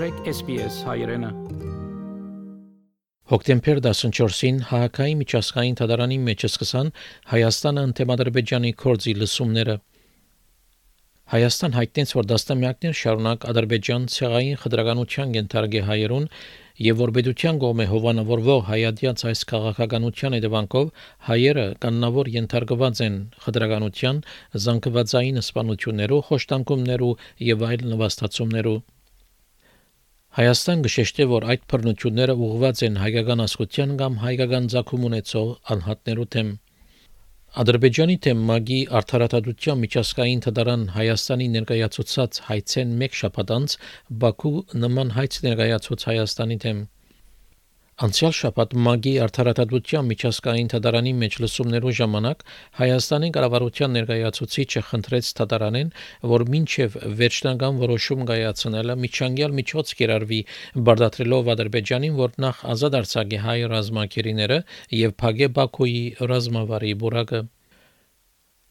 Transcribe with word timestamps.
մտրեք 0.00 0.28
SPS 0.30 0.76
հայրենը։ 0.88 1.28
Հոկտեմբեր 3.30 3.80
14-ին 3.84 4.60
Հայակայի 4.70 5.16
միջազգային 5.20 5.74
թադարանի 5.80 6.16
մեջ 6.28 6.44
սկսան 6.48 6.86
Հայաստանը 7.32 7.82
ընտեմադրբեջանի 7.88 8.70
կորձի 8.80 9.12
լսումները։ 9.20 9.74
Հայաստան 11.34 11.76
հայտնեց, 11.76 12.14
որ 12.16 12.28
դաստամյակներ 12.30 12.96
շարունակ 13.00 13.44
Ադրբեջան 13.52 14.06
ցեղային 14.14 14.56
խտրականության 14.62 15.34
ենթարկե 15.36 15.82
հայերուն 15.90 16.24
եւ 16.86 17.02
որ 17.04 17.12
բեդության 17.20 17.60
կողմէ 17.64 17.86
հովանավորվող 17.90 18.62
հայադյաց 18.70 19.24
այս 19.28 19.42
քաղաքականության 19.52 20.36
հետևանքով 20.38 20.86
հայերը 21.28 21.66
կաննավոր 21.84 22.32
ենթարկված 22.40 23.04
են 23.10 23.20
խտրականության, 23.44 24.24
զանգվածային 24.64 25.42
սպանություններու, 25.44 26.22
խոշտանգումներու 26.30 27.12
եւ 27.50 27.68
այլ 27.68 27.86
նվաստացումներու։ 27.92 28.78
Հայաստան 30.38 30.82
գշեշտե, 30.86 31.24
որ 31.30 31.44
այդ 31.52 31.62
բռնությունները 31.72 32.34
ուղղված 32.46 32.80
են 32.86 32.98
հայկական 33.02 33.40
ասկության 33.44 33.94
կամ 34.02 34.18
հայկական 34.24 34.68
ցակում 34.74 35.06
ունեցող 35.08 35.48
անհատներու 35.74 36.26
դեմ։ 36.34 36.52
Ադրբեջանի 37.62 38.16
թեմ 38.26 38.44
մագի 38.50 38.78
արդարադատության 39.00 39.80
միջազգային 39.82 40.44
թդարան 40.46 40.84
Հայաստանի 41.00 41.48
ներկայացուցած 41.56 42.40
հայցեն 42.46 42.94
մեկ 43.02 43.18
շաբաթ 43.22 43.52
անց 43.58 43.76
Բաքու 44.22 44.54
նման 44.86 45.12
հայց 45.18 45.40
ներկայացուց 45.50 46.06
Հայաստանի 46.12 46.58
թեմ 46.66 46.86
Անցյալ 48.00 48.32
շաբաթ 48.32 48.70
ՄԱԳ-ի 48.80 49.10
արդարադատության 49.22 50.06
միջազգային 50.10 50.70
թատարանի 50.72 51.10
մեջ 51.22 51.34
լսումներու 51.42 51.90
ժամանակ 51.98 52.44
Հայաստանի 52.80 53.28
կառավարության 53.34 53.92
ներկայացուցիչը 53.96 54.82
խնդրեց 54.88 55.28
թատարանեն, 55.40 55.92
որ 56.32 56.44
մինչև 56.54 56.96
վերջնական 57.20 57.82
որոշում 57.84 58.24
կայացնելը 58.32 58.96
միջանկյալ 59.04 59.56
միջոց 59.60 59.94
կերարվի 60.00 60.40
բարդատրելով 60.88 61.52
Ադրբեջանին, 61.54 62.18
որ 62.24 62.36
նախ 62.48 62.64
ազատ 62.72 62.98
արձակի 63.04 63.44
հայ 63.44 63.60
ռազմակերիները 63.76 64.60
եւ 65.04 65.16
փագե 65.20 65.48
Բաքուի 65.60 66.04
ռազմավարի 66.32 66.98
բուրակը 67.04 67.46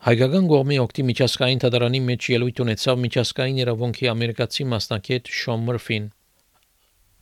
Հայկական 0.09 0.45
կողմի 0.49 0.77
օկտի 0.89 1.03
միջազգային 1.11 1.61
թատարանի 1.69 1.99
մեջ 2.09 2.31
ելույթ 2.33 2.61
ունեցավ 2.65 3.03
միջազգային 3.05 3.61
իրավունքի 3.67 4.15
ամերիկացի 4.15 4.71
մասնակետ 4.73 5.37
Շոն 5.41 5.67
Մուրֆին 5.69 6.15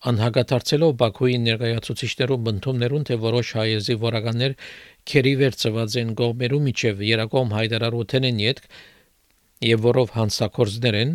Անհագադարձելով 0.05 0.91
Բաքուի 1.01 1.37
ներկայացուցիչներուն 1.47 2.43
բնդումներուն, 2.47 3.05
թե 3.09 3.15
որոշ 3.23 3.53
հայեզի 3.57 3.95
որականներ 4.03 4.53
քերի 5.09 5.33
վերծված 5.41 5.95
են 6.01 6.11
գողմերու 6.19 6.61
միջև 6.67 7.01
երակոմ 7.07 7.55
հայդարարութեն 7.57 8.27
են 8.29 8.41
յետք 8.43 8.67
եւ 9.65 9.79
որով 9.87 10.11
հանցակորձներ 10.13 10.95
են 10.97 11.13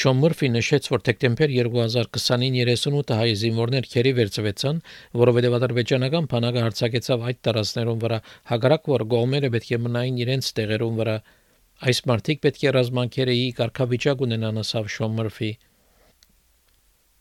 Շոմուրֆի 0.00 0.48
նշեց 0.56 0.88
որ 0.92 1.02
դեկտեմբեր 1.08 1.54
2020-ին 1.56 2.58
38 2.60 3.16
հայ 3.18 3.32
զինվորներ 3.40 3.88
քերի 3.94 4.12
վերծվեցան 4.20 4.78
որովհետեւ 5.22 5.56
ադրբեջանական 5.58 6.28
բանակը 6.30 6.64
հարձակեցավ 6.66 7.24
այդ 7.30 7.40
տարածքներուն 7.48 8.04
վրա 8.04 8.20
հագարակ 8.52 8.92
որ 8.94 9.06
գողմերը 9.16 9.50
պետք 9.56 9.72
է 9.74 9.80
մնային 9.88 10.22
իրենց 10.22 10.52
տեղերուն 10.60 11.00
վրա 11.02 11.16
այս 11.90 12.02
մարտիկ 12.12 12.44
պետք 12.46 12.62
է 12.62 12.74
ռազմանկերեի 12.78 13.50
կարգավիճակ 13.58 14.24
ունենան 14.28 14.62
ասավ 14.62 14.94
Շոմուրֆի 15.00 15.50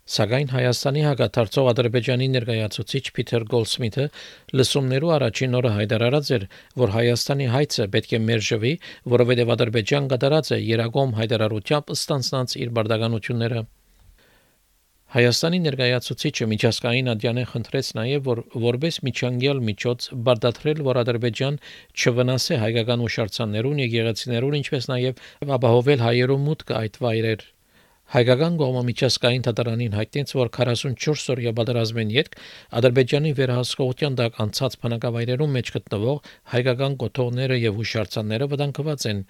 Սակայն 0.10 0.48
Հայաստանի 0.50 1.02
հակաթարցող 1.06 1.68
Ադրբեջանի 1.70 2.28
ներկայացուցիչ 2.34 3.02
Փիթեր 3.14 3.44
Գոլսմիթը 3.52 4.06
լսումներու 4.58 5.12
առաջին 5.16 5.58
օրը 5.60 5.74
հայտարարած 5.76 6.32
էր, 6.38 6.46
որ 6.82 6.94
Հայաստանի 6.96 7.50
հայցը 7.54 7.86
պետք 7.94 8.16
է 8.18 8.20
մերժվի, 8.30 8.72
որովհետև 9.14 9.52
Ադրբեջան 9.56 10.08
կատարած 10.14 10.50
է 10.50 10.58
Երագոմ 10.66 11.14
հայտարարությամբ 11.20 11.94
ստանցնած 11.94 12.56
իր 12.64 12.74
բարդականությունները։ 12.80 13.62
Հայաստանի 15.10 15.60
ներկայացուցիչը 15.70 16.50
միջազգային 16.50 17.14
ադյանը 17.14 17.46
խնդրեց 17.54 17.88
նաև, 17.98 18.26
որ 18.30 18.44
որբես 18.66 19.00
միջանկյալ 19.10 19.64
միջոց 19.70 20.10
բարդատրել, 20.26 20.84
որ 20.90 21.02
Ադրբեջան 21.06 21.62
չվնասե 21.98 22.60
հայկական 22.66 23.06
ուշարձաններուն, 23.10 23.86
եկեղեցիներուն, 23.86 24.60
ինչպես 24.64 24.92
նաև 24.94 25.24
ապահովել 25.60 26.06
հայերու 26.10 26.42
մուտքը 26.50 26.78
այդ 26.82 27.02
վայրեր։ 27.06 27.48
Հայկական 28.10 28.56
կողմը 28.58 28.82
միջազգային 28.88 29.44
դատարանին 29.46 29.96
հայտնեց, 30.00 30.32
որ 30.34 30.50
44 30.56 31.28
օրյա 31.34 31.52
պատերազմեն 31.60 32.14
յետք 32.16 32.38
Ադրբեջանի 32.80 33.34
վերահսկողության 33.40 34.16
տակ 34.22 34.40
անցած 34.46 34.78
բնակավայրերում 34.86 35.54
մեջ 35.58 35.70
գտնվող 35.76 36.32
հայկական 36.54 36.96
կոթողները 37.04 37.60
եւ 37.64 37.78
հուշարձանները 37.82 38.48
վտանգված 38.54 39.06
են 39.14 39.22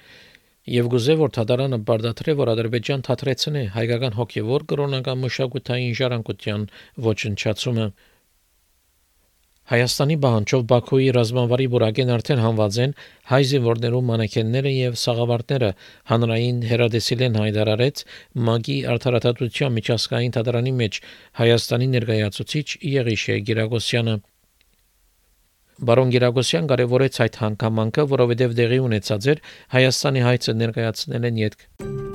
եւ 0.79 0.88
գուզե 0.95 1.18
որ 1.19 1.34
դատարանը 1.39 1.81
բարդատրե 1.89 2.38
որ 2.39 2.53
Ադրբեջան 2.56 3.03
թատրեցնե 3.09 3.66
հայկական 3.75 4.16
հոգեվոր 4.19 4.66
կրոնական 4.72 5.22
մշակութային 5.28 5.94
ժառանգության 6.00 6.66
ոչնչացումը 7.09 7.91
Հայաստանի 9.69 10.16
բանջով 10.24 10.62
Բաքուի 10.69 11.07
ռազմավարի 11.13 11.66
բուրակեն 11.74 12.12
արդեն 12.16 12.40
հանված 12.41 12.78
են 12.85 12.94
հայ 13.30 13.40
զինվորներու 13.50 14.00
մանեքենները 14.07 14.72
եւ 14.74 14.96
սաղավարտները 15.02 15.69
հանրային 16.12 16.63
հերադեսիլեն 16.72 17.38
հայտարարեց 17.41 18.02
ՄԱԳ-ի 18.50 18.78
արդարադատության 18.96 19.78
միջազգային 19.78 20.35
թատրոնի 20.40 20.74
մեջ 20.81 21.00
Հայաստանի 21.44 21.91
ներկայացուցիչ 21.94 22.68
Եղիշե 22.97 23.40
Գիրագոսյանը 23.52 24.19
Բարոն 25.90 26.09
Գիրագոսյան 26.18 26.74
կարևորեց 26.74 27.24
այդ 27.30 27.41
հանգամանքը, 27.46 28.09
որովհետև 28.18 28.57
դեղի 28.57 28.84
ունեցած 28.90 29.31
էր 29.36 29.46
Հայաստանի 29.78 30.28
հայցը 30.30 30.59
ներկայացնել 30.66 31.30
են 31.30 31.44
յետք 31.46 32.08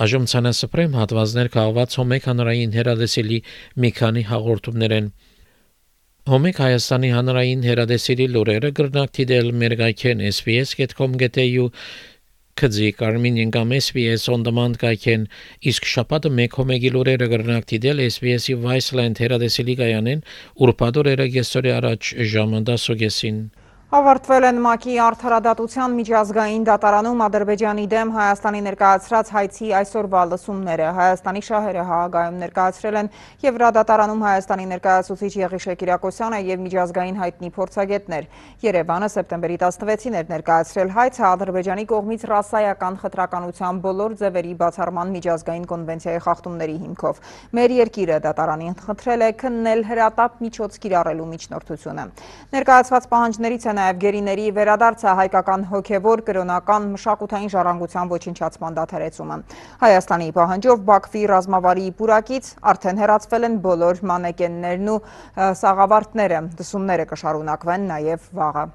Այժմ 0.00 0.26
ցանասպրեմ 0.32 0.94
հատվածներ 0.96 1.48
կահված 1.54 1.94
Հոմեկ 2.00 2.28
հանրային 2.30 2.70
հերադեսիլի 2.76 3.40
մի 3.84 3.90
քանի 3.98 4.22
հաղորդումներ 4.30 4.94
են։ 4.96 5.10
Հոմեկ 6.30 6.60
Հայաստանի 6.64 7.10
հանրային 7.16 7.66
հերադեսիլի 7.68 8.28
լուրերը 8.36 8.70
գրնակ 8.78 9.12
դիտել 9.18 9.50
մեր 9.60 9.74
գայքեն 9.80 10.24
sbs.com.au 10.30 11.66
քծի 12.60 12.88
Կարմինին 13.00 13.52
կամ 13.56 13.76
SBS 13.76 14.26
on 14.32 14.42
demand 14.48 14.80
կայքեն 14.80 15.28
իսկ 15.70 15.86
շաբաթը 15.92 16.32
մեկ 16.40 16.58
հոմեգի 16.60 16.90
լուրերը 16.96 17.28
գրնակ 17.34 17.68
դիտել 17.72 18.02
SBS-ի 18.08 18.56
Viceland 18.64 19.20
հերադեսիլի 19.24 19.76
կայանեն 19.84 20.24
ուրբաթորերը 20.66 21.28
գեսորի 21.36 21.72
առաջ 21.76 22.12
ժամը 22.34 22.62
10:00-ին 22.72 23.40
Ավարտվել 23.90 24.44
են 24.46 24.58
ՄԱԿ-ի 24.62 24.92
արդարադատության 25.02 25.94
միջազգային 25.98 26.64
դատարանում 26.66 27.22
Ադրբեջանի 27.26 27.86
դեմ 27.90 28.10
Հայաստանի 28.14 28.60
ներկայացրած 28.66 29.26
հայցի 29.34 29.70
այսօրվա 29.80 30.20
լսումները։ 30.30 30.90
Հայաստանի 30.98 31.42
շահերը 31.46 31.82
հաղագայում 31.90 32.36
ներկայացրել 32.42 32.96
են 33.00 33.08
Եվրադատարանում 33.42 34.22
Հայաստանի 34.26 34.66
ներկայացուցիչ 34.70 35.32
Եղիշե 35.40 35.74
Կիրակոսյանը 35.80 36.38
եւ 36.50 36.62
միջազգային 36.70 37.18
հայտնի 37.18 37.50
փորձագետներ։ 37.58 38.24
Երևանը 38.70 39.08
սեպտեմբերի 39.10 39.56
16-ին 39.58 40.14
էր 40.20 40.30
ներկայացրել 40.30 40.94
հայցը 40.94 41.26
Ադրբեջանի 41.34 41.84
կողմից 41.90 42.22
ռասայական 42.30 42.94
խտրականության 43.02 43.82
բոլոր 43.90 44.16
ձևերի 44.22 44.54
բացառման 44.62 45.12
միջազգային 45.18 45.66
կոնվենցիայի 45.74 46.22
խախտումների 46.30 46.76
հիմքով։ 46.86 47.20
Մեր 47.58 47.76
երկիրը 47.80 48.22
դատարանին 48.30 48.78
խնդրել 48.86 49.26
է 49.26 49.30
քննել 49.42 49.84
հրատապ 49.90 50.40
միջոց 50.46 50.80
կիրառելու 50.86 51.28
միջնորդությունը։ 51.34 52.04
Ներկայացված 52.54 53.10
պահանջներից 53.10 53.64
են 53.70 53.79
նաև 53.80 54.00
գերիների 54.04 54.46
վերադարձը 54.56 55.14
հայկական 55.20 55.62
հոգևոր 55.70 56.22
կրոնական 56.26 56.88
մշակութային 56.94 57.52
ժառանգության 57.54 58.10
ոչնչացման 58.12 58.76
դադարեցումը։ 58.80 59.38
Հայաստանի 59.84 60.28
պահանջով 60.40 60.84
Բաքվի 60.90 61.22
ռազմավարի 61.32 61.86
պուրակից 62.00 62.52
արդեն 62.74 63.00
հեռացվել 63.04 63.48
են 63.50 63.56
բոլոր 63.64 64.04
մանեկեններն 64.12 64.92
ու 64.96 65.00
սաղավարտները։ 65.64 66.44
Դսումները 66.60 67.08
կշարունակվեն 67.14 67.90
նաև 67.94 68.30
վաղը։ 68.40 68.68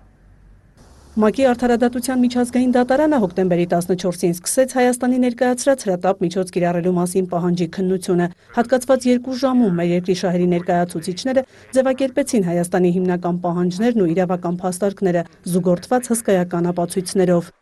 ՄԱԿ-ի 1.15 1.43
արդարադատության 1.47 2.19
միջազգային 2.19 2.71
դատարանը 2.75 3.17
հոկտեմբերի 3.23 3.65
14-ին 3.71 4.33
սկսեց 4.35 4.73
Հայաստանի 4.75 5.19
ներկայացրած 5.23 5.85
հրատապ 5.87 6.23
միջոց 6.25 6.51
կիրառելու 6.55 6.93
մասին 6.97 7.29
պահանջի 7.31 7.67
քննությունը։ 7.77 8.27
Հատկացված 8.57 9.07
երկու 9.15 9.37
ժամում 9.39 9.79
մեր 9.79 9.89
երկրի 9.95 10.15
շահերի 10.21 10.47
ներկայացուցիչները 10.59 11.45
ձևակերպեցին 11.79 12.47
Հայաստանի 12.51 12.91
հիմնական 12.99 13.39
պահանջներն 13.47 14.03
ու 14.03 14.11
իրավական 14.11 14.59
փաստարկները 14.59 15.23
զուգորդված 15.55 16.11
հսկայական 16.11 16.69
ապացույցներով։ 16.75 17.55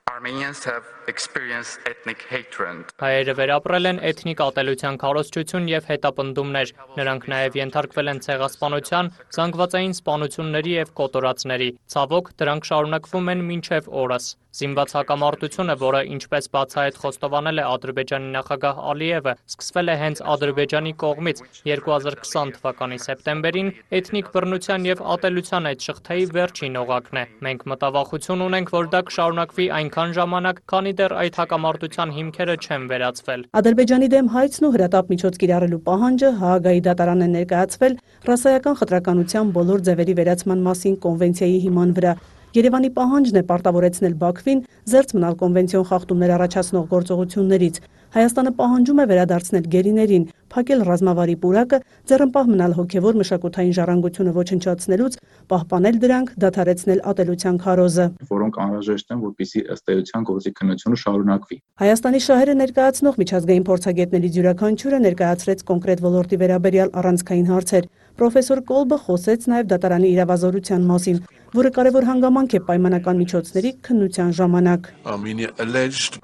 Հայերը 3.04 3.34
վերապրել 3.40 3.90
են 3.90 3.98
էթնիկ 4.10 4.44
ատելության 4.46 5.00
քարոզչություն 5.02 5.68
եւ 5.72 5.90
հետապնդումներ։ 5.92 6.72
Նրանք 7.00 7.28
նաեւ 7.34 7.58
ենթարկվել 7.60 8.12
են 8.14 8.22
ցեղասպանության, 8.28 9.12
զանգվածային 9.38 9.98
սպանությունների 10.00 10.78
եւ 10.78 10.94
կոտորածների։ 11.02 11.70
Ցավոք, 11.96 12.32
դրանք 12.40 12.72
շարունակվում 12.72 13.34
են 13.36 13.44
մինչև 13.52 13.92
օրս։ 14.06 14.30
Զինված 14.54 14.92
հակամարտությունը, 14.94 15.76
որը 15.82 16.00
ինչպես 16.14 16.48
բացահայտ 16.54 16.98
խոստովանել 17.02 17.58
է 17.58 17.64
Ադրբեջանի 17.74 18.28
նախագահ 18.34 18.82
Ալիևը, 18.92 19.32
սկսվել 19.50 19.88
է 19.90 19.96
հենց 20.02 20.20
Ադրբեջանի 20.34 20.92
կողմից 21.04 21.40
2020 21.70 22.52
թվականի 22.58 23.00
սեպտեմբերին, 23.06 23.72
էթնիկ 23.98 24.30
բռնության 24.36 24.86
եւ 24.90 25.02
ատելության 25.14 25.70
այդ 25.72 25.88
շղթայի 25.88 26.28
վերջին 26.38 26.78
օղակն 26.84 27.18
է։ 27.18 27.26
Մենք 27.50 27.66
մտավախություն 27.74 28.46
ունենք, 28.46 28.74
որ 28.78 28.92
դա 28.94 29.02
կշարունակվի 29.10 29.68
այնքան 29.80 30.14
ժամանակ, 30.22 30.62
քանի 30.70 30.94
դեռ 31.02 31.18
այդ 31.24 31.42
հակամարտության 31.42 32.14
հիմքերը 32.20 32.58
չեն 32.62 32.88
վերացվել։ 32.94 33.48
Ադրբեջանի 33.58 34.12
դեմ 34.14 34.32
հայցն 34.38 34.70
ու 34.70 34.74
հրատապ 34.78 35.12
միջոց 35.18 35.42
կիրառելու 35.42 35.82
պահանջը 35.90 36.32
Հաագայի 36.44 36.86
դատարան 36.94 37.26
է 37.26 37.32
ներկայացվել 37.34 37.98
ռասայական 38.30 38.80
խտրականության 38.84 39.52
բոլոր 39.58 39.84
ձևերի 39.90 40.18
վերացման 40.22 40.64
մասին 40.70 41.02
կոնվենցիայի 41.08 41.60
հիման 41.66 41.98
վրա 41.98 42.16
Երևանի 42.54 42.90
պահանջն 42.94 43.38
է 43.40 43.42
պարտավորեցնել 43.50 44.16
Բաքվին 44.22 44.60
զերծ 44.92 45.14
մնալ 45.18 45.38
կոնվենցիոն 45.42 45.86
խախտումներ 45.90 46.34
առաջացնող 46.36 46.84
գործողություններից։ 46.92 47.80
Հայաստանը 48.14 48.52
պահանջում 48.60 49.00
է 49.02 49.06
վերադարձնել 49.10 49.70
գերիներին, 49.74 50.26
փակել 50.54 50.84
ռազմավարի 50.86 51.36
պուրակը, 51.42 51.80
ձեռնպահ 52.12 52.50
մնալ 52.54 52.76
հոգևոր 52.78 53.18
մշակութային 53.24 53.74
ժառանգությունը 53.74 54.34
ոչնչացնելուց, 54.38 55.18
պահպանել 55.50 55.98
դրանք, 56.04 56.30
դադարեցնել 56.44 57.00
ատելության 57.10 57.58
քարոզը, 57.64 58.06
որոնք 58.30 58.60
անհրաժեշտ 58.64 59.14
են, 59.18 59.24
որպիսի 59.24 59.64
ըստ 59.74 59.94
էության 59.98 60.28
գործի 60.30 60.52
քննությունը 60.62 60.98
շարունակվի։ 61.04 61.58
Հայաստանի 61.82 62.22
շահերը 62.28 62.56
ներկայացնող 62.62 63.18
միջազգային 63.24 63.66
փորձագետներից 63.74 64.38
յուրաքանչյուրը 64.38 65.00
ներկայացրեց 65.10 65.66
կոնկրետ 65.74 66.06
ոլորտի 66.06 66.38
վերաբերյալ 66.44 66.94
առանցքային 67.02 67.50
հարցեր։ 67.50 67.90
Պրոֆեսոր 68.14 68.60
Կոլբը 68.70 68.98
խոսեց 69.10 69.48
նաև 69.50 69.70
դատարանի 69.74 70.10
իրավազորության 70.14 70.84
մասին, 70.94 71.18
որը 71.54 71.70
կարևոր 71.74 72.06
հանգամանք 72.08 72.54
է 72.58 72.60
պայմանական 72.66 73.20
միջոցների 73.22 73.72
քննության 73.86 74.32
ժամանակ։ 74.38 74.88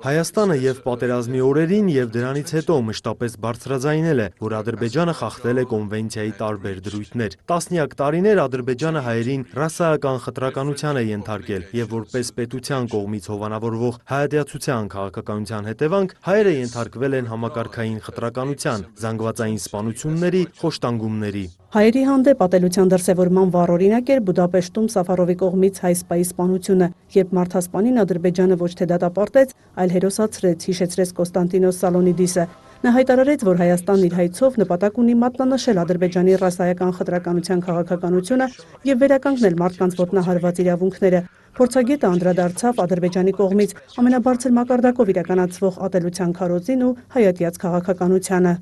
Հայաստանը 0.06 0.56
եւ 0.64 0.80
պատերազմի 0.86 1.44
օրերին 1.46 1.92
եւ 1.94 2.08
դրանից 2.16 2.54
հետո 2.58 2.78
մշտապես 2.90 3.36
բարձրաձայնել 3.46 4.24
է, 4.26 4.28
որ 4.42 4.56
Ադրբեջանը 4.60 5.14
խախտել 5.20 5.62
է 5.62 5.66
կոնվենցիայի 5.74 6.34
տարբեր 6.40 6.82
դրույթներ։ 6.90 7.38
Տասնյակ 7.52 7.94
տարիներ 8.02 8.42
Ադրբեջանը 8.50 9.06
հայերին 9.06 9.46
ռասայական 9.60 10.18
խտրականության 10.26 10.98
է 10.98 11.06
ենթարկել 11.14 11.64
եւ 11.78 11.94
որպես 11.94 12.34
պետության 12.40 12.90
կողմից 12.90 13.30
հովանավորվող 13.30 14.02
հայատյացության 14.10 14.92
քաղաքականության 14.98 15.70
հետևանք 15.70 16.18
հայերը 16.26 16.54
ենթարկվել 16.58 17.20
են 17.22 17.30
համակարգային 17.30 18.04
խտրականության, 18.10 18.86
զանգվածային 19.06 19.64
սպանությունների, 19.70 20.44
խոշտանգումների։ 20.58 21.46
Հայերի 21.70 22.02
հանդեպ 22.10 22.40
ատելության 22.42 22.88
դրսևորման 22.90 23.50
վառ 23.54 23.72
օրինակ 23.76 24.08
էր 24.10 24.22
Բուդապեշտում 24.26 24.88
Սաֆարովի 25.20 25.36
կողմից 25.40 25.80
հայ 25.84 25.90
սպայի 26.00 26.26
սպանությունը, 26.30 26.88
երբ 27.12 27.32
մարդասպանին 27.36 28.00
Ադրբեջանը 28.04 28.56
ոչ 28.62 28.70
թե 28.80 28.86
դատապարտեց, 28.92 29.50
այլ 29.84 29.90
հերոսացրեց, 29.96 30.68
հիշեցրեց 30.70 31.10
Կոստանտինոս 31.20 31.80
Սալոնիդիսը։ 31.84 32.46
Նա 32.80 32.94
հայտարարեց, 32.96 33.44
որ 33.44 33.60
Հայաստանն 33.60 34.06
իր 34.08 34.16
հայցով 34.20 34.60
նպատակ 34.64 35.00
ունի 35.04 35.16
մատնանշել 35.20 35.82
Ադրբեջանի 35.84 36.38
ռասայական 36.40 36.94
խտրականության 36.96 37.64
քաղաքականությունը 37.68 38.48
եւ 38.88 39.04
վերականգնել 39.04 39.60
մարդկանց 39.60 40.00
ոտնահարված 40.00 40.64
իրավունքները։ 40.64 41.20
Փորձագետը 41.60 42.08
անդրադարձավ 42.08 42.78
Ադրբեջանի 42.80 43.32
կողմից 43.36 43.72
ամենաբարձր 44.00 44.52
մակարդակով 44.58 45.10
իրականացվող 45.14 45.80
ատելության 45.88 46.32
քարոզին 46.38 46.86
ու 46.88 46.92
հայատյաց 47.16 47.58
քաղաքականությանը։ 47.64 48.54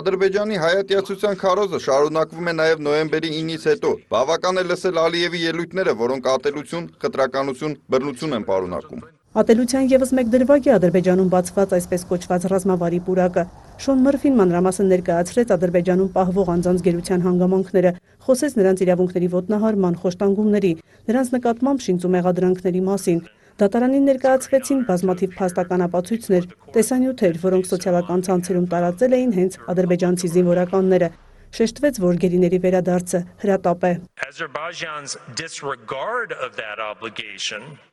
Ադրբեջանի 0.00 0.58
հայատյացության 0.64 1.40
քարոզը 1.44 1.80
շարունակվում 1.86 2.50
է 2.50 2.56
նաև 2.58 2.84
նոյեմբերի 2.90 3.32
9-ից 3.38 3.70
հետո։ 3.70 3.94
Բավական 4.10 4.58
է 4.58 4.66
լսել 4.74 5.00
Ալիևի 5.06 5.46
ելույթները, 5.46 5.96
որոնք 6.02 6.28
ատելություն, 6.34 6.92
խտրականություն, 7.06 7.80
բռնություն 7.94 8.36
են 8.40 8.46
պարունակում։ 8.50 9.08
Ատելության 9.40 9.84
եւս 9.94 10.10
մեկ 10.18 10.30
դրվագ 10.34 10.64
է 10.66 10.70
Ադրբեջանում 10.74 11.28
բացված 11.30 11.74
այսպես 11.78 12.06
կոչված 12.10 12.46
ռազմավարի 12.50 12.98
պուրակը։ 13.06 13.44
Շոն 13.80 14.02
Մրֆին 14.04 14.34
մանրամասն 14.36 14.90
ներկայացրեց 14.92 15.52
Ադրբեջանում 15.54 16.08
պահվող 16.12 16.48
անձանց 16.54 16.82
գերության 16.84 17.22
հանգամանքները, 17.24 17.92
խոսեց 18.26 18.56
նրանց 18.58 18.82
իրավունքների 18.84 19.28
ոտնահարման, 19.34 19.96
խոշտանգումների, 20.02 20.72
նրանց 21.08 21.30
նկատմամբ 21.36 21.84
շինծու 21.86 22.10
մեղադրանքների 22.16 22.82
մասին։ 22.90 23.22
Դատարանին 23.64 24.04
ներկայացվեցին 24.10 24.84
բազմաթիվ 24.90 25.32
փաստական 25.40 25.86
ապացույցներ, 25.88 26.44
տեսանյութեր, 26.76 27.40
որոնք 27.40 27.72
սոցիալական 27.72 28.24
ցանցերում 28.28 28.68
տարածել 28.76 29.16
էին 29.16 29.34
հենց 29.40 29.58
ադրբեջանցի 29.72 30.32
զինվորականները 30.36 31.08
շեշտվեց, 31.56 31.96
որ 32.02 32.18
գերիների 32.22 32.58
վերադարձը 32.62 33.20
հրատապ 33.42 33.84
է։ 33.88 33.92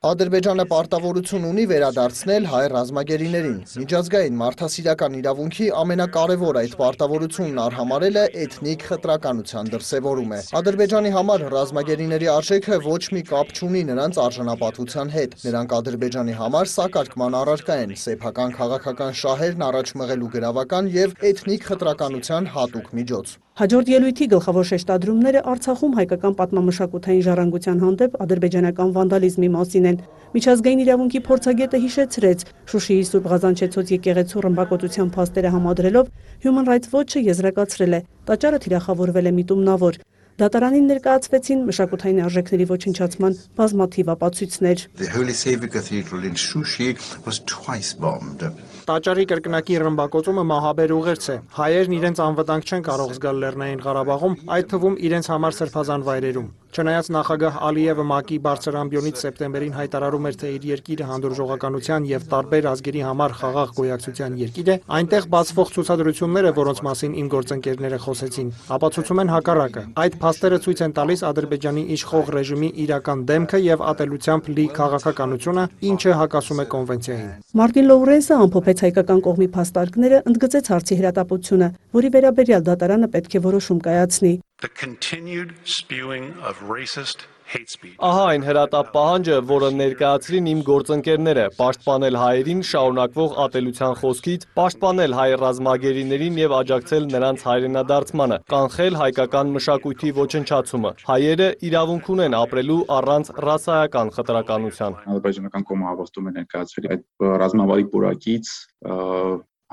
Ադրբեջանը 0.08 0.66
պարտավորություն 0.74 1.48
ունի 1.48 1.66
վերադարձնել 1.72 2.48
հայ 2.52 2.62
ռազմագերիներին։ 2.74 3.58
Միջազգային 3.82 4.38
մարդասիրական 4.42 5.18
իրավունքի 5.22 5.70
ամենակարևոր 5.82 6.60
այդ 6.62 6.76
պարտավորությունն 6.82 7.62
արհամարել 7.66 8.20
է 8.22 8.26
էթնիկ 8.46 8.86
խտրականության 8.92 9.72
դրսևորումը։ 9.74 10.40
Ադրբեջանի 10.62 11.12
համար 11.18 11.48
ռազմագերիների 11.58 12.30
արժեքը 12.38 12.80
ոչ 12.86 13.04
մի 13.18 13.26
կապ 13.32 13.56
չունի 13.58 13.84
նրանց 13.90 14.22
արժանապատվության 14.28 15.14
հետ։ 15.18 15.36
Նրանք 15.48 15.76
Ադրբեջանի 15.82 16.38
համար 16.44 16.72
սակարկման 16.78 17.42
առարկա 17.42 17.82
են, 17.88 17.98
սեփական 18.06 18.56
քաղաքական 18.62 19.20
շահերն 19.24 19.68
առաջ 19.72 19.98
մղելու 20.04 20.32
գրավական 20.38 20.94
եւ 20.94 21.20
էթնիկ 21.32 21.70
խտրականության 21.72 22.54
հատուկ 22.58 22.94
միջոց։ 23.02 23.38
Հաջորդ 23.58 23.88
ելույթի 23.90 24.26
գլխավոր 24.30 24.66
շեշտադրումները 24.70 25.40
Արցախում 25.50 25.94
հայկական 25.98 26.34
պատմամշակութային 26.38 27.24
ժառանգության 27.26 27.80
հանդեպ 27.84 28.18
ադրբեջանական 28.26 28.92
վանդալիզմի 28.98 29.50
մասին 29.56 29.88
են։ 29.92 29.98
Միջազգային 30.36 30.84
իրավունքի 30.84 31.22
փորձագետը 31.26 31.80
հիշեցրեց 31.88 32.46
Շուշիի 32.70 33.08
Սուրբ 33.10 33.26
Ղազանչեցոց 33.34 33.96
եկեղեցու 33.98 34.44
ռմբակոծության 34.46 35.10
փաստերը 35.18 35.54
համադրելով 35.58 36.14
Human 36.46 36.70
Rights 36.70 36.94
Watch-ը 36.94 37.26
եզրակացրել 37.34 37.98
է. 37.98 38.00
տաճարը 38.30 38.62
թիրախավորվել 38.62 39.26
է 39.26 39.34
միտումնավոր։ 39.42 40.02
Դատարանին 40.38 40.90
ներկայացվեցին 40.94 41.62
մշակութային 41.66 42.26
արժեքների 42.30 42.66
ոչնչացման 42.78 43.38
բազմաթիվ 43.58 44.12
ապացույցներ։ 44.14 44.78
The 45.02 45.10
Holy 45.18 45.34
Saviour 45.34 45.72
Cathedral 45.74 46.30
in 46.30 46.38
Shushi 46.38 46.94
was 47.26 47.42
twice 47.50 47.98
bombed. 47.98 48.46
Տաճարի 48.88 49.24
կրկնակի 49.28 49.80
ռմբակոծումը 49.84 50.44
մահաբեր 50.48 50.92
ուղերձ 50.96 51.26
է։ 51.34 51.36
Հայերն 51.58 51.96
իրենց 51.98 52.22
անվտանգ 52.24 52.70
չեն 52.72 52.86
կարող 52.88 53.10
զգալ 53.18 53.42
Լեռնային 53.44 53.82
Ղարաբաղում, 53.84 54.38
այդ 54.56 54.70
թվում 54.72 54.96
իրենց 55.10 55.30
համար 55.34 55.58
սրբազան 55.58 56.06
վայրերում։ 56.08 56.48
Չնայած 56.78 57.08
նախագահ 57.10 57.56
Ալիևը 57.68 58.04
ՄԱԿ-ի 58.06 58.38
բարձր 58.46 58.76
ամբիոնից 58.78 59.22
սեպտեմբերին 59.24 59.72
հայտարարում 59.78 60.26
էր, 60.30 60.36
թե 60.38 60.50
իր 60.58 60.66
երկիրը 60.70 61.06
հանդուրժողականության 61.10 62.06
եւ 62.06 62.28
տարբեր 62.34 62.68
ազգերի 62.72 63.02
համար 63.08 63.34
խաղաղ 63.40 63.72
գոյակցության 63.78 64.36
երկիր 64.38 64.70
է, 64.70 64.76
այնտեղ 64.98 65.24
բացվող 65.34 65.72
ցուցադրությունները, 65.74 66.52
որոնց 66.62 66.82
մասին 66.86 67.18
իմ 67.18 67.32
գործընկերները 67.34 68.00
խոսեցին, 68.06 68.52
ապացուցում 68.78 69.22
են 69.26 69.34
հակառակը։ 69.34 69.84
Այդ 70.06 70.20
փաստերը 70.22 70.62
ցույց 70.68 70.80
են 70.86 70.96
տալիս 71.02 71.26
Ադրբեջանի 71.34 71.84
իշխող 71.98 72.32
ռեժիմի 72.38 72.70
իրական 72.86 73.26
դեմքը 73.26 73.60
եւ 73.66 73.86
ատելությամբ 73.98 74.52
լի 74.54 74.66
քաղաքականությունը, 74.78 75.64
ինչը 75.98 76.18
հակասում 76.22 76.62
է 76.62 76.66
կոնվենցիային։ 76.78 77.32
Մարտին 77.58 77.88
Լոուրենսը 77.90 78.38
ամփոփեց 78.46 78.84
հայկական 78.86 79.22
կողմի 79.26 79.48
փաստարկները, 79.58 80.22
ընդգծեց 80.30 80.72
հարցի 80.78 80.98
հրատապությունը, 81.02 81.72
որի 81.98 82.14
վերաբերյալ 82.18 82.68
դատարանը 82.70 83.10
պետք 83.18 83.38
է 83.38 83.42
որոշում 83.48 83.82
կայացնի։ 83.88 84.34
The 84.60 84.70
continued 84.70 85.54
spewing 85.66 86.34
of 86.42 86.58
racist 86.64 87.28
Ահա 87.48 88.24
այն 88.30 88.44
հրատապ 88.44 88.88
պահանջը, 88.92 89.36
որը 89.50 89.68
ներկայացրին 89.82 90.48
իմ 90.52 90.64
գործընկերները՝ 90.70 91.44
պաշտպանել 91.60 92.18
հայերին 92.22 92.64
շարունակվող 92.70 93.38
ատելության 93.44 93.94
խոսքից, 94.02 94.48
պաշտպանել 94.60 95.16
հայ 95.20 95.28
ռազմագերիներին 95.44 96.42
եւ 96.42 96.56
աջակցել 96.58 97.08
նրանց 97.14 97.46
հայրենադարձմանը, 97.48 98.40
կանխել 98.52 99.00
հայկական 99.04 99.54
մշակույթի 99.56 100.14
ոչնչացումը։ 100.20 100.94
Հայերը 101.08 101.50
իրավունք 101.72 102.10
ունեն 102.18 102.38
ապրելու 102.42 102.82
առանց 102.98 103.34
ռասայական 103.48 104.16
խտրականության։ 104.18 104.98
Ադրբեջանական 105.08 105.68
կողմը 105.72 105.92
հավաստում 105.94 106.28
է 106.28 106.36
ներկայացրել 106.42 106.90
այդ 106.98 107.06
ռազմավարի 107.46 107.88
պուրակից 107.96 108.52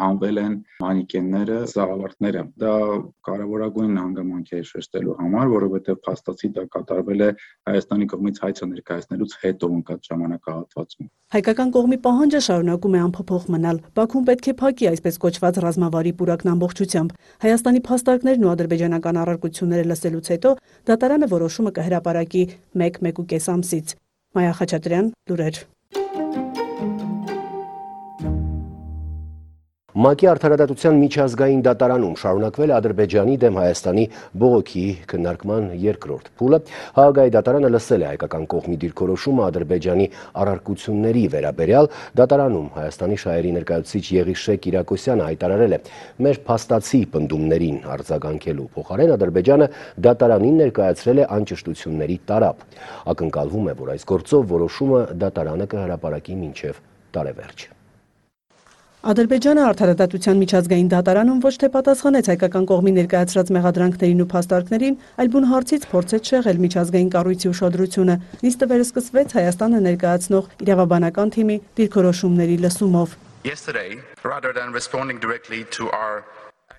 հանվել 0.01 0.39
են 0.43 0.55
մանիկենները, 0.83 1.57
զաղավարտները։ 1.71 2.43
Դա 2.63 2.73
կարևորագույն 3.29 3.99
հանգամանք 4.01 4.49
է 4.59 4.61
շեշտելու 4.71 5.17
համար, 5.21 5.51
որովհետև 5.55 6.01
փաստացի 6.07 6.51
դա 6.57 6.65
կատարվել 6.75 7.25
է 7.25 7.29
Հայաստանի 7.71 8.09
կողմից 8.15 8.41
հայցը 8.45 8.69
ներկայացնելուց 8.75 9.37
հետո 9.45 9.71
ընկած 9.75 10.09
ժամանակահատվածում։ 10.11 11.11
Հայկական 11.35 11.71
կողմի 11.75 11.99
պահանջը 12.07 12.41
շարունակում 12.47 12.95
է 12.95 13.01
անփոփոխ 13.05 13.47
մնալ։ 13.55 13.81
Բաքուն 13.99 14.27
պետք 14.31 14.49
է 14.51 14.57
փակի 14.65 14.91
այսպես 14.95 15.21
կոչված 15.25 15.61
ռազմավարի 15.65 16.13
պուրակն 16.21 16.53
ամբողջությամբ։ 16.55 17.15
Հայաստանի 17.45 17.85
փաստարկներն 17.91 18.47
ու 18.47 18.53
ադրբեջանական 18.55 19.21
առարկությունները 19.25 19.89
լսելուց 19.91 20.33
հետո 20.35 20.57
դատարանը 20.95 21.31
որոշումը 21.35 21.75
կհրապարակի 21.81 22.49
1-1.5 22.87 23.53
ամսից։ 23.59 23.97
Մայա 24.35 24.59
Խաչատրյան, 24.59 25.15
լուրեր։ 25.31 25.65
ՄԱԿ-ի 29.95 30.27
արդարադատության 30.27 30.97
միջազգային 30.99 31.61
դատարանում 31.63 32.15
շարունակվել 32.19 32.71
է 32.71 32.75
Ադրբեջանի 32.75 33.35
դեմ 33.43 33.59
Հայաստանի 33.61 34.05
բողոքի 34.43 34.83
քննարկման 35.11 35.69
երկրորդ 35.79 36.27
փուլը։ 36.35 36.59
Հաագայի 36.97 37.31
դատարանը 37.37 37.71
լսել 37.75 38.03
է 38.03 38.09
հայկական 38.11 38.49
կողմի 38.55 38.79
դիրքորոշումը 38.85 39.45
Ադրբեջանի 39.49 40.07
առարկությունների 40.43 41.23
վերաբերյալ։ 41.35 41.87
Դատարանում 42.19 42.67
Հայաստանի 42.75 43.21
շահերի 43.23 43.53
ներկայացուցիչ 43.55 44.05
Եղիշե 44.19 44.59
Կիրակոսյանը 44.67 45.25
հայտարարել 45.31 45.79
է. 45.79 45.79
«Մեր 46.27 46.43
փաստացի 46.51 47.01
պնդումներին 47.15 47.79
արձագանքելու 47.95 48.69
փոխարեն 48.75 49.15
Ադրբեջանը 49.15 49.71
դատարանին 50.11 50.61
ներկայացրել 50.65 51.23
է 51.23 51.29
անճշտությունների 51.39 52.19
տարափ։ 52.35 52.67
Ակնկալվում 53.15 53.71
է, 53.71 53.79
որ 53.85 53.95
այս 53.95 54.11
գործով 54.11 54.51
որոշումը 54.59 55.07
դատարանը 55.23 55.71
կհրապարակի 55.71 56.43
մինչև 56.43 56.85
տարեվերջ»։ 57.15 57.84
Ադրբեջանը 59.05 59.61
արդարադատության 59.69 60.39
միջազգային 60.41 60.87
դատարանում 60.89 61.41
ոչ 61.45 61.51
թե 61.61 61.69
պատասխանեց 61.75 62.29
հայկական 62.31 62.69
կողմի 62.71 62.93
ներկայացրած 62.99 63.51
մեղադրանքներին 63.57 64.23
ու 64.25 64.27
փաստարկներին, 64.33 64.95
այլ 65.21 65.29
բուն 65.35 65.47
հարցից 65.51 65.83
փորձեց 65.91 66.31
շեղել 66.33 66.63
միջազգային 66.65 67.11
կառույցի 67.13 67.51
ուշադրությունը։ 67.53 68.17
Նիստը 68.49 68.69
վերսկսվեց 68.73 69.35
Հայաստանը 69.37 69.81
ներկայացնող 69.89 70.49
իրավաբանական 70.65 71.35
թիմի 71.37 71.59
դիրքորոշումների 71.85 72.57
լսումով։ 72.65 73.19
Yesterday, 73.45 74.01
rather 74.25 74.57
than 74.57 74.73
responding 74.73 75.21
directly 75.21 75.69
to 75.77 75.93
our 75.93 76.25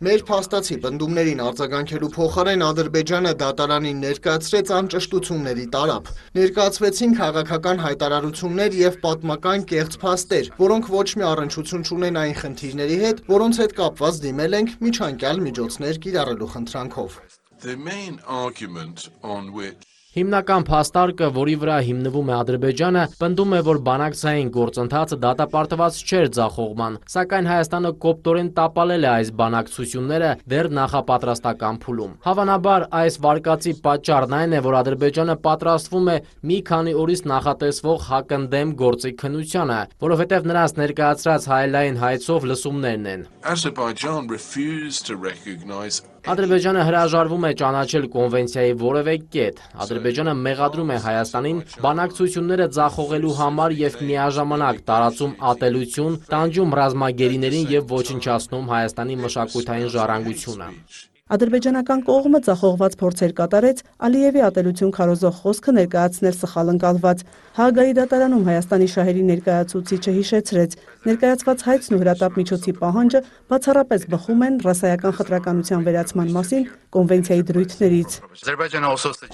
Մեր 0.03 0.23
փաստացի 0.27 0.75
պնդումներին 0.83 1.39
արձագանքելու 1.39 2.07
փոխարեն 2.15 2.63
Ադրբեջանը 2.65 3.31
դատարանին 3.39 4.01
ներկայացրեց 4.03 4.71
անճշտությունների 4.77 5.67
տարափ։ 5.75 6.11
Ներկայացվեցին 6.35 7.15
քաղաքական 7.21 7.79
հայտարարություններ 7.85 8.77
եւ 8.81 8.99
պատմական 9.07 9.65
կեղծ 9.71 9.97
փաստեր, 10.03 10.51
որոնք 10.59 10.91
ոչ 10.97 11.07
մի 11.15 11.27
առնչություն 11.31 11.87
չունեն 11.87 12.21
այն 12.25 12.37
խնդիրների 12.43 13.01
հետ, 13.05 13.25
որոնց 13.31 13.63
հետ 13.63 13.79
կապված 13.79 14.21
դիմել 14.27 14.59
ենք 14.59 14.77
միջանկյալ 14.83 15.43
միջոցներ 15.47 16.03
կիրառելու 16.03 16.53
խնդրանքով։ 16.59 17.19
The 17.63 17.79
main 17.79 18.19
argument 18.27 19.07
on 19.23 19.53
which 19.55 19.94
Հիմնական 20.15 20.63
փաստարկը, 20.63 21.27
որի 21.35 21.53
վրա 21.59 21.77
հիմնվում 21.83 22.29
է 22.31 22.33
Ադրբեջանը, 22.35 23.01
պնդում 23.19 23.55
է, 23.55 23.57
որ 23.67 23.79
բանակցային 23.87 24.51
գործընթացը 24.55 25.17
դատապարտված 25.25 25.97
չէր 26.07 26.29
ձախողման, 26.37 26.95
սակայն 27.11 27.49
Հայաստանը 27.51 27.91
կոպտորեն 28.05 28.51
տապալել 28.59 29.03
է 29.03 29.09
այս 29.11 29.33
բանակցությունները 29.41 30.29
դեռ 30.55 30.71
նախապատրաստական 30.79 31.81
փուլում։ 31.83 32.15
Հավանաբար 32.29 32.87
այս 33.01 33.19
վարկածի 33.27 33.75
պատճառն 33.89 34.37
այն 34.39 34.55
է, 34.55 34.63
որ 34.71 34.79
Ադրբեջանը 34.79 35.37
պատրաստվում 35.51 36.09
է 36.15 36.17
մի 36.47 36.63
քանի 36.71 36.97
օրից 37.03 37.27
նախատեսվող 37.35 38.09
հակընդդեմ 38.15 38.75
գործի 38.85 39.15
քննությանը, 39.19 39.79
որովհետև 40.07 40.51
նրանց 40.55 40.79
ներկայացրած 40.79 41.51
հայելային 41.51 42.03
հայցով 42.07 42.51
լսումներն 42.55 43.07
են։ 43.17 43.29
Azerbaijan 43.43 44.31
refused 44.31 45.03
to 45.11 45.19
recognize 45.19 46.14
Ադրբեջանը 46.25 46.83
հրաժարվում 46.87 47.43
է 47.45 47.49
ճանաչել 47.59 48.05
կոնվենցիայի 48.15 48.71
որևէ 48.81 49.13
կետ։ 49.35 49.59
Ադրբեջանը 49.85 50.33
մեղադրում 50.41 50.93
է 50.95 50.97
Հայաստանին 51.05 51.61
բանակցությունները 51.85 52.67
ձախողելու 52.79 53.37
համար 53.43 53.77
եւ 53.85 54.01
միաժամանակ 54.09 54.83
տարածում 54.89 55.39
ատելություն, 55.53 56.19
տանջում 56.35 56.77
ռազմագերիներին 56.81 57.73
եւ 57.77 57.91
ոչնչացնում 57.97 58.71
Հայաստանի 58.75 59.19
մշակութային 59.25 59.91
ժառանգությունը։ 59.97 60.71
Ադրբեջանական 61.25 62.01
կողմը 62.05 62.39
ձախողված 62.45 62.95
փորձեր 62.99 63.31
կատարեց 63.39 63.79
Ալիևի 64.05 64.41
ատելություն 64.45 64.91
քարոզող 64.93 65.39
խոսքը 65.39 65.73
ներկայացնել 65.77 66.35
սխալ 66.37 66.69
ընկալված։ 66.75 67.23
Հաագայի 67.57 67.95
դատարանում 67.97 68.45
Հայաստանի 68.45 68.89
շահերի 68.93 69.23
ներկայացուցիչը 69.31 70.13
հիշեցրեց, 70.21 70.77
ներկայացված 71.09 71.65
հայցն 71.65 71.97
ու 71.97 72.01
հրատապ 72.05 72.37
միջոցի 72.45 72.73
պահանջը 72.77 73.21
բացառապես 73.49 74.05
բխում 74.13 74.45
են 74.45 74.59
ռասայական 74.69 75.15
խտրականության 75.17 75.85
վերացման 75.89 76.29
մասին 76.35 76.63
կոնվենցիայի 76.95 77.43
դրույթներից։ 77.49 78.11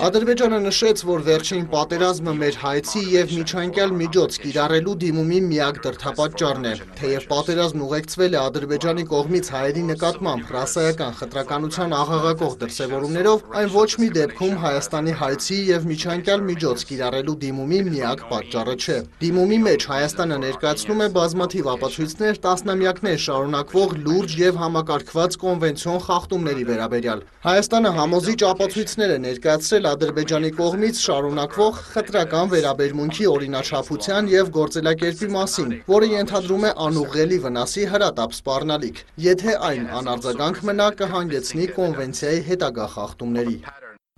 Ադրբեջանը 0.08 0.60
նշեց, 0.66 1.04
որ 1.12 1.26
վերջին 1.28 1.66
պատերազմը 1.76 2.34
մեր 2.42 2.56
հայցի 2.62 3.02
եւ 3.20 3.36
միջանկյալ 3.42 3.92
միջոց 4.02 4.40
կիրառելու 4.42 4.96
դիմումի 5.04 5.40
միակ 5.52 5.82
դրդապատճառն 5.86 6.66
է։ 6.72 6.74
Թեև 7.02 7.28
պատերազմն 7.32 7.86
ուղեկցվել 7.86 8.32
է 8.32 8.42
Ադրբեջանի 8.42 9.06
կողմից 9.12 9.52
հայերի 9.56 9.84
նկատմամբ 9.92 10.52
ռասայական 10.58 11.16
խտրականության 11.22 11.81
աղաղակող 11.98 12.54
դրսևորումներով, 12.62 13.40
այն 13.58 13.70
ոչ 13.74 13.90
մի 14.02 14.10
դեպքում 14.18 14.54
Հայաստանի 14.62 15.14
հայցի 15.22 15.58
եւ 15.72 15.88
միջանկյալ 15.90 16.44
միջոց 16.46 16.84
կիրառելու 16.92 17.36
դիմումի 17.42 17.80
միակ 17.88 18.22
պատճառը 18.30 18.76
չէ։ 18.78 18.98
Դիմումի 19.26 19.58
մեջ 19.66 19.86
Հայաստանը 19.92 20.38
ներկայացնում 20.46 21.02
է 21.02 21.08
բազմաթիվ 21.18 21.70
ապացույցներ 21.74 22.40
տասնամյակներ 22.46 23.20
շարունակվող 23.26 23.96
լուրջ 24.06 24.36
եւ 24.42 24.62
համակարգված 24.62 25.38
կոնվենցիոն 25.42 26.00
խախտումների 26.06 26.64
վերաբերյալ։ 26.70 27.26
Հայաստանը 27.42 27.92
համոզիչ 27.98 28.40
ապացույցներ 28.52 29.12
է 29.12 29.18
ներկայացրել 29.26 29.90
Ադրբեջանի 29.92 30.52
կողմից 30.62 31.02
շարունակվող 31.02 31.82
խտրական 31.90 32.52
վերաբերմունքի 32.52 33.26
օրինաչափության 33.32 34.30
եւ 34.32 34.52
գործելակերպի 34.62 35.30
մասին, 35.36 35.74
որը 35.90 36.12
ենթադրում 36.12 36.68
է 36.70 36.72
անուղղելի 36.86 37.40
վնասի 37.48 37.88
հրատապ 37.96 38.38
սպառնալիք։ 38.38 39.02
Եթե 39.26 39.56
այն 39.72 39.90
անարձագանք 40.02 40.62
մնա, 40.70 40.88
կհանգեցնի 41.02 41.68
կոնվենցիայի 41.78 42.42
հետագա 42.52 42.88
խախտումների։ 42.96 43.58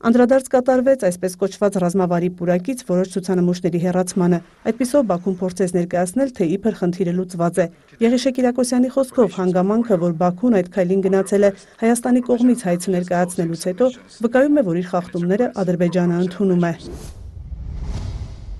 Անդրադարձ 0.04 0.48
կատարվեց 0.52 1.04
այսպես 1.08 1.36
կոչված 1.40 1.76
ռազմավարի 1.84 2.30
պուրակից 2.40 2.82
որոշ 2.90 3.12
ցուցանմուշների 3.14 3.80
հերացմանը։ 3.84 4.40
Այդպիսով 4.68 5.06
Բաքուն 5.14 5.38
փորձեց 5.40 5.74
ներկայացնել, 5.78 6.34
թե 6.40 6.50
իբր 6.58 6.78
խնդիրը 6.82 7.16
լուծված 7.22 7.62
է։ 7.64 7.68
Եղիշե 8.04 8.36
Կիրակոսյանի 8.36 8.94
խոսքով 9.00 9.40
հանգամանքը, 9.40 10.00
որ 10.04 10.20
Բաքուն 10.28 10.60
այդ 10.60 10.72
քայլին 10.76 11.08
գնացել 11.08 11.48
է 11.48 11.56
Հայաստանի 11.88 12.28
կողմից 12.28 12.68
հայց 12.68 12.92
ներկայացնելուց 13.00 13.68
հետո, 13.72 13.92
վկայում 14.28 14.60
է, 14.60 14.68
որ 14.74 14.84
իր 14.84 14.88
խախտումները 14.92 15.52
Ադրբեջանը 15.64 16.24
ընդունում 16.28 16.72
է 16.74 16.78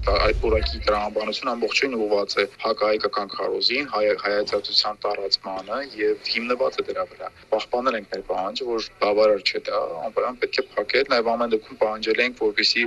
այդ 0.04 0.40
որակի 0.44 0.80
տրամաբանությունը 0.84 1.52
ամբողջովին 1.54 1.94
ուղղված 2.04 2.34
է 2.44 2.44
հակահայկական 2.64 3.30
քարոզին, 3.34 3.86
հայ 3.94 4.04
հայացածության 4.24 5.00
տարածմանը 5.06 5.78
եւ 6.00 6.28
հիմնված 6.34 6.80
է 6.80 6.86
դրա 6.90 7.06
վրա։ 7.14 7.30
Պահպանել 7.54 7.98
ենք 8.00 8.10
մեր 8.14 8.24
պահանջը, 8.32 8.68
որ 8.74 8.88
բավարար 9.04 9.44
չէ 9.48 9.62
դա, 9.70 9.80
անպայման 10.10 10.40
պետք 10.44 10.60
է 10.60 10.66
փակել, 10.74 11.06
նաեւ 11.14 11.32
ամեն 11.34 11.54
դեպքում 11.54 11.80
պահանջել 11.84 12.24
ենք, 12.24 12.44
որպեսզի 12.44 12.86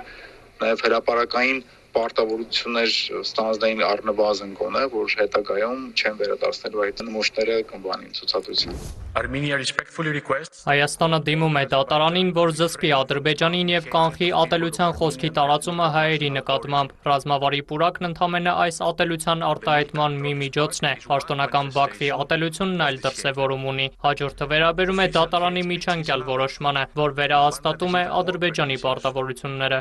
նաեւ 0.60 0.84
հրաապարակային 0.86 1.58
պարտավորություններ 1.96 2.92
ստանձնային 3.22 3.82
առնվազն 3.90 4.54
գոնե, 4.60 4.84
որ 4.94 5.16
հետագայում 5.22 5.82
չեն 5.96 6.20
վերադարձնելու 6.20 6.86
այդ 6.86 7.02
նմուշները 7.08 7.58
կմբանին 7.72 8.16
ցուցադրություն։ 8.20 8.80
Armenia 9.16 9.56
respectfully 9.56 10.12
requests 10.12 10.66
Հայաստանը 10.68 11.18
դիմում 11.26 11.54
է 11.56 11.62
դատարանին, 11.72 12.30
որ 12.36 12.50
զսպի 12.58 12.90
Ադրբեջանին 12.96 13.70
եւ 13.72 13.88
կանխի 13.94 14.28
ատելության 14.42 14.92
խոսքի 14.98 15.30
տարածումը 15.38 15.86
հայերի 15.96 16.30
նկատմամբ։ 16.36 16.92
Ռազմավարի 17.08 17.62
պուրակն 17.70 18.08
ընդամենը 18.10 18.54
այս 18.66 18.82
ատելության 18.90 19.46
արտահայտման 19.50 20.20
մի 20.26 20.32
միջոցն 20.42 20.90
է։ 20.90 20.94
Պաշտոնական 21.08 21.72
Բաքվի 21.78 22.12
ատելությունն 22.20 22.86
այլ 22.90 23.02
դրսևորում 23.08 23.68
ունի։ 23.72 23.90
Հաջորդը 24.04 24.50
վերաբերում 24.52 25.04
է 25.06 25.10
դատարանի 25.16 25.66
միջանկյալ 25.72 26.30
որոշմանը, 26.36 26.86
որ 27.06 27.20
վերահաստատում 27.24 28.00
է 28.00 28.08
Ադրբեջանի 28.20 28.82
պարտավորությունները 28.84 29.80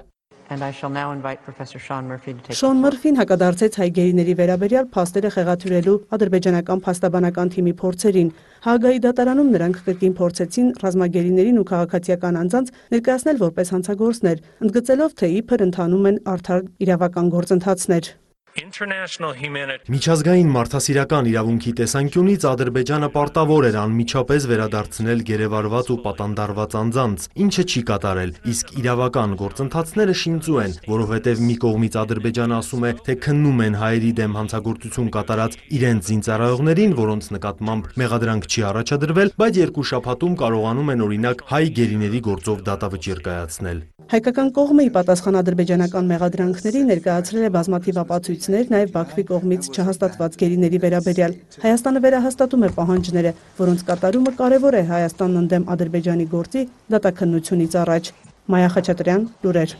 and 0.49 0.63
I 0.63 0.71
shall 0.71 0.89
now 0.89 1.11
invite 1.11 1.43
Professor 1.43 1.79
Sean 1.79 2.07
Murphy 2.07 2.33
to 2.33 2.41
take 2.41 2.57
Sean 2.57 2.81
Murphy-ն 2.83 3.19
հակադարձեց 3.19 3.77
հայգերիների 3.81 4.35
վերաբերյալ 4.39 4.89
փաստերը 4.95 5.31
խեղաթյուրելու 5.35 5.95
ադրբեջանական 6.17 6.83
փաստաբանական 6.87 7.53
թիմի 7.55 7.73
փորձերին։ 7.81 8.33
Հագայի 8.65 9.01
դատարանում 9.05 9.53
նրանք 9.55 9.79
կրկին 9.87 10.17
փորձեցին 10.19 10.67
ռազմագերիներին 10.83 11.61
ու 11.61 11.69
քաղաքացիական 11.71 12.39
անձանց 12.43 12.75
ներկայացնել 12.95 13.41
որպես 13.45 13.73
հանցագործներ, 13.75 14.45
ընդգծելով, 14.65 15.17
թե 15.21 15.33
իբր 15.39 15.65
ընթանում 15.69 16.11
են 16.11 16.21
արդար 16.35 16.69
իրավական 16.85 17.33
գործընթացներ։ 17.35 18.13
Միջազգային 18.55 20.51
մարդասիրական 20.55 21.25
իրավունքի 21.27 21.71
տեսանկյունից 21.79 22.45
Ադրբեջանը 22.47 23.09
պարտավոր 23.15 23.67
էր 23.69 23.77
անմիջապես 23.81 24.45
վերադարձնել 24.51 25.23
գերեվարված 25.29 25.89
ու 25.91 25.97
պատանդարված 26.05 26.77
անձանց, 26.81 27.25
ինչը 27.45 27.65
չի 27.65 27.81
կատարել, 27.89 28.31
իսկ 28.55 28.71
իրավական 28.79 29.35
գործընթացները 29.43 30.15
շինծու 30.21 30.59
են, 30.63 30.77
որովհետև 30.87 31.43
մի 31.49 31.55
կողմից 31.65 31.97
Ադրբեջանը 32.05 32.55
ասում 32.55 32.85
է, 32.85 32.91
թե 33.03 33.17
քննում 33.27 33.59
են 33.65 33.77
հայերի 33.83 34.11
դեմ 34.23 34.39
հանցագործություն 34.39 35.11
կատարած 35.19 35.59
իրենց 35.75 36.11
զինծառայողներին, 36.15 36.95
որոնց 37.03 37.29
նկատմամբ 37.35 37.91
մեղադրանք 38.05 38.49
չի 38.55 38.65
առաջադրվել, 38.71 39.35
բայց 39.35 39.61
երկու 39.65 39.89
շաբաթում 39.91 40.39
կարողանում 40.45 40.95
են 40.95 41.05
օրինակ 41.09 41.45
հայ 41.51 41.65
գերիների 41.75 42.23
գործով 42.31 42.65
դատավճիռ 42.71 43.19
կայացնել։ 43.27 43.83
Հայկական 44.05 44.49
կողմը 44.53 44.83
ի 44.85 44.89
պատասխան 44.93 45.35
ադրբեջանական 45.39 46.09
մեղադրանքների 46.11 46.81
ներկայացրել 46.85 47.45
է 47.47 47.49
բազմաթիվ 47.55 47.95
ապացույցներ 48.01 48.67
նաև 48.73 48.91
Բաքվի 48.93 49.23
կողմից 49.31 49.69
չհաստատված 49.73 50.35
գերիների 50.41 50.79
վերաբերյալ։ 50.83 51.33
Հայաստանը 51.63 52.01
վերահաստատում 52.05 52.65
է 52.67 52.69
պահանջները, 52.75 53.31
որոնց 53.57 53.81
կատարումը 53.89 54.33
կարևոր 54.41 54.77
է 54.77 54.83
Հայաստանն 54.91 55.39
ընդդեմ 55.41 55.65
Ադրբեջանի 55.73 56.27
գործի 56.35 56.63
դատաքննությունից 56.93 57.77
առաջ։ 57.81 58.11
Մայա 58.45 58.69
Խաչատրյան, 58.75 59.25
լուրեր։ 59.41 59.75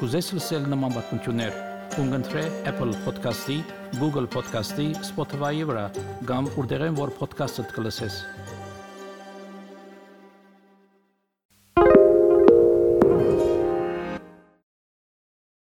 Կուզես 0.00 0.32
լսել 0.38 0.64
նման 0.72 0.96
պատմություններ, 0.96 1.58
կընտրե 1.92 2.46
Apple 2.72 2.96
Podcast-ի, 3.04 3.58
Google 4.00 4.32
Podcast-ի, 4.32 4.88
Spotify-ի 5.12 5.68
վրա, 5.68 5.84
կամ 6.24 6.48
որտեղեն 6.56 6.96
որ 7.04 7.12
podcast-ը 7.20 7.68
դուք 7.68 7.84
լսես։ 7.84 8.16